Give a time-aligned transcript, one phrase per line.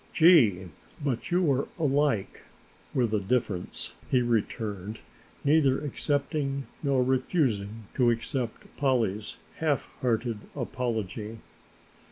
[0.13, 0.69] "Gee,
[1.05, 2.41] but you are alike
[2.91, 4.97] with a difference," he returned,
[5.43, 11.37] neither accepting nor refusing to accept Polly's half hearted apology.